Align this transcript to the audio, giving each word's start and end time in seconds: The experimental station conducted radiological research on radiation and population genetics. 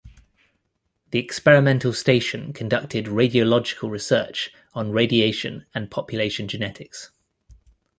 The 1.11 1.19
experimental 1.19 1.93
station 1.93 2.53
conducted 2.53 3.05
radiological 3.05 3.91
research 3.91 4.51
on 4.73 4.89
radiation 4.89 5.67
and 5.75 5.91
population 5.91 6.47
genetics. 6.47 7.11